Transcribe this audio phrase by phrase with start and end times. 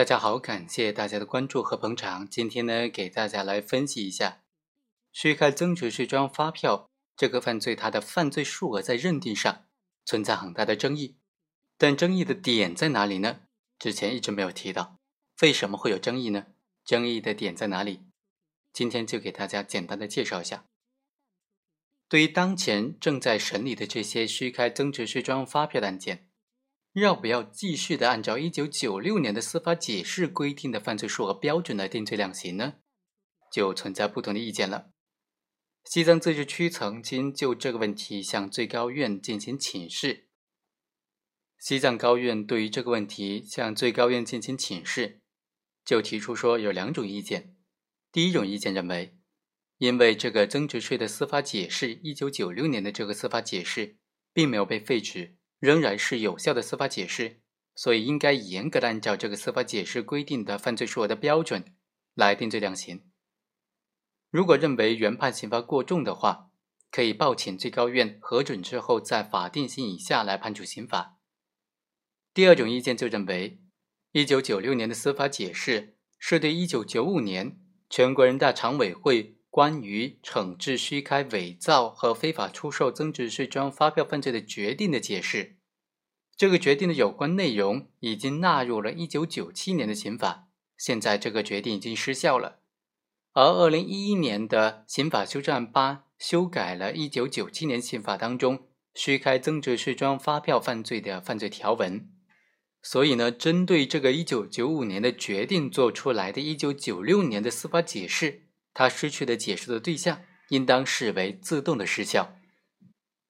[0.00, 2.26] 大家好，感谢大家的关注和捧场。
[2.26, 4.40] 今天呢，给大家来分析一下
[5.12, 9.66] 虚开增值税专用发票这个犯罪，它的犯罪数额在认定上
[10.06, 11.18] 存在很大的争议。
[11.76, 13.40] 但争议的点在哪里呢？
[13.78, 14.96] 之前一直没有提到，
[15.42, 16.46] 为什么会有争议呢？
[16.82, 18.00] 争议的点在哪里？
[18.72, 20.64] 今天就给大家简单的介绍一下。
[22.08, 26.29] 对于当前正在审理的这些虚开增值税专用发票的案件。
[26.94, 32.74] 要不要继续的按照一九九六年的司法解释规定的犯罪数额标准来定罪量刑呢？
[33.52, 34.90] 就存在不同的意见了。
[35.84, 40.28] 西藏自治区曾经就这个问题向最高院进行请示。
[41.58, 45.20] 西藏高院对于这个问题向最高院进行请示，
[45.84, 47.56] 就提出说有两种意见。
[48.10, 49.16] 第一种意见认为，
[49.78, 53.98] 因为这个增值税的司法解释，一九九六年的这个司法解释
[54.32, 55.36] 并没有被废止。
[55.60, 57.42] 仍然是有效的司法解释，
[57.74, 61.76] 所以应该严格的按照这个司法解释规定的犯罪数额的标准
[62.14, 63.04] 来定罪量刑。
[64.30, 66.50] 如果认为原判刑罚过重的话，
[66.90, 71.18] 可以报请最高院核准之后，在法定刑以下来判处刑罚。
[72.32, 73.60] 第二种意见就认为，
[74.12, 79.39] 一九九六年的司法解释是对一九九五年全国人大常委会。
[79.50, 85.56] 关于惩治虚开、伪造和非法出售增值税专用发票犯罪的决定的解释，
[86.36, 90.46] 这个决定的有关内容已经纳入了1997年的刑法，
[90.78, 92.60] 现在这个决定已经失效了。
[93.32, 102.08] 而2011年的刑法修正案八修改了1997年刑法当中虚开增值税专用发票犯罪的犯罪条文，
[102.80, 108.46] 所以呢，针对这个1995年的决定做出来的1996年的司法解释。
[108.80, 112.34] 他失去的解释的对象，应当视为自动的失效。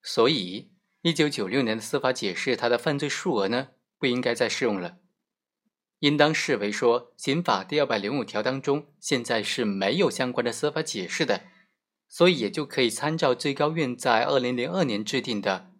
[0.01, 0.71] 所以，
[1.01, 4.99] 一九九六年的司法解释，它的犯罪数额呢，不应该再适用了，
[5.99, 11.43] 应当视为说，刑法第二百零五条当中现在是没有相关的司法解释的，
[12.07, 15.73] 所以也就可以参照最高院在二零零二年制定的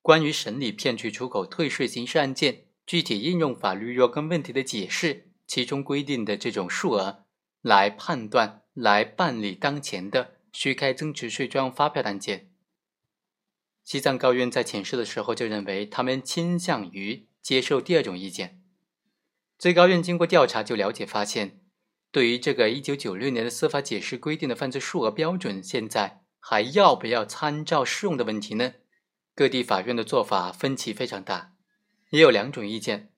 [0.00, 7.24] 关于审理骗取出口退税刑事案件具体应用法律若干问题的解释，其中规定的这种数额
[7.60, 8.62] 来判断。
[8.76, 12.50] 来办理当前的虚开增值税专用发票案件。
[13.82, 18.60] 西藏高院在请示的时候就认为，他们倾向于接受第二种意见。
[19.58, 21.60] 最高院经过调查就了解发现，
[22.10, 28.74] 对于这个一九九六年的司法解释规定的犯罪数额标准，现在还要不要参照适用的问题呢？
[29.34, 31.54] 各地法院的做法分歧非常大，
[32.10, 33.12] 也有两种意见。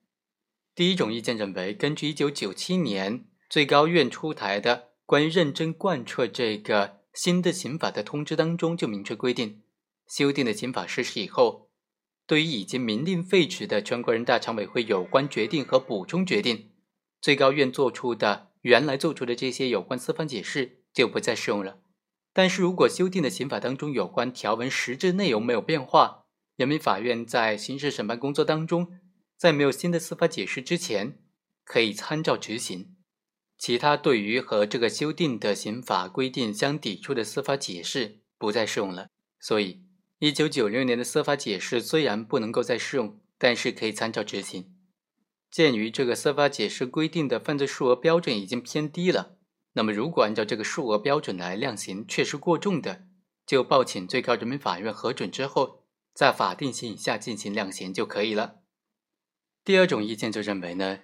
[0.73, 4.88] 第一种意见认为，根据一九九七年最高院出台的。
[5.09, 9.63] 关于认真贯彻这个新的刑法的通知当中，就明确规定，
[10.07, 11.71] 修订的刑法实施以后，
[12.27, 16.69] 对于已经明令废止的全国人大常委会有关决定和补充决定，
[17.19, 21.79] 最高院作出的原来做出的这些有关司法解释就不再适用了。
[22.31, 26.25] 但是如果修订的刑法当中有关条文实质内容没有变化，
[26.55, 28.99] 人民法院在刑事审判工作当中，
[29.35, 31.17] 在没有新的司法解释之前，
[31.63, 32.93] 可以参照执行。
[33.59, 39.83] 其他对于和这个修订的刑法规定相抵触的司法解释不再适用了，所以
[40.19, 44.73] 一九九六年的司法解释虽然不能够再适用，但是可以参照执行。
[45.51, 49.35] 鉴于这个司法解释规定的犯罪数额标准已经偏低了，
[49.73, 53.03] 那么如果按照这个数额标准来量刑，确实过重的，
[53.45, 55.83] 就报请最高人民法院核准之后，
[56.13, 58.61] 在法定刑以下进行量刑就可以了。
[59.65, 60.99] 第二种意见就认为呢。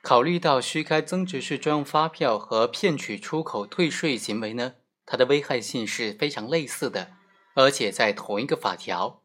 [0.00, 7.10] 考虑到虚开增值税专用发票和骗取出口退税行为呢，它的危害性是非常类似的，
[7.54, 9.22] 而且在同一个法条。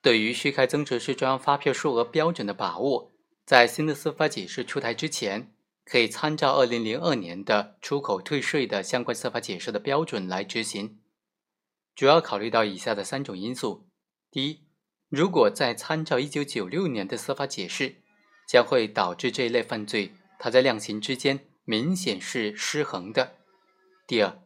[0.00, 3.10] 对于虚开增值税专用发票数额标准的把握，
[3.44, 5.52] 在新的司法解释出台之前，
[5.84, 11.00] 可以参照二零零二年的出口退税的相关司法解释的标准来执行。
[11.96, 13.88] 主要考虑到以下的三种因素：
[14.30, 14.60] 第一，
[15.08, 18.02] 如果再参照一九九六年的司法解释。
[18.48, 23.34] 将会导致这一类犯罪，它在量刑之间明显是失衡的。
[24.06, 24.40] 第二，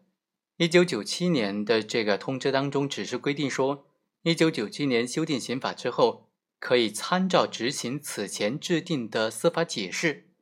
[0.56, 3.86] 一九九七年的这个通知当中只是规定说，
[4.24, 10.32] 一九九七年修订刑法之后，可以参照执行此前制定的司法解释。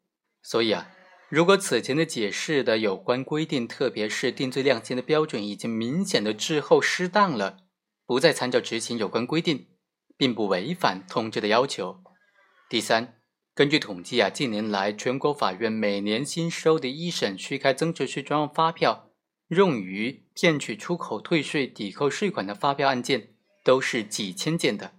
[0.43, 0.91] 所以啊，
[1.29, 7.59] 如果此前的解释的有关规定，特别是定罪量刑的标准已经明显的滞后失当了，
[8.07, 9.67] 不再参照执行有关规定，
[10.17, 12.03] 并不违反通知的要求。
[12.71, 13.20] 第三。
[13.61, 19.11] 根据统计啊，近年来全国法院每年新收的一审虚开增值税专用发票，
[19.49, 24.95] 用于骗取出口退税抵扣税款的发票案件都是几千件的。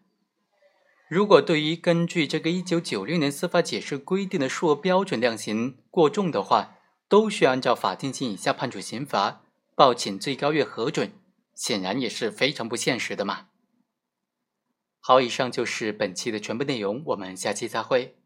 [1.10, 6.78] 如果对于根据这个一九九六年司法解释规定的数额标准量刑过重的话，
[7.10, 9.42] 都需要按照法定刑以下判处刑罚，
[9.76, 11.12] 报请最高院核准，
[11.56, 13.48] 显然也是非常不现实的嘛。
[15.00, 18.18] 好，以上就是本期的全部内容，我们下期再会。